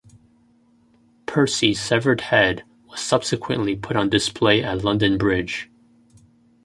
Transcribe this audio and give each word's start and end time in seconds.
Percy's 1.27 1.79
severed 1.79 2.21
head 2.21 2.63
was 2.87 3.01
subsequently 3.01 3.75
put 3.75 3.95
on 3.95 4.09
display 4.09 4.63
at 4.63 4.83
London 4.83 5.15
Bridge. 5.19 5.69